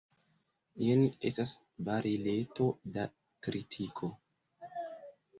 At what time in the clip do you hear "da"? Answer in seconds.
2.95-3.03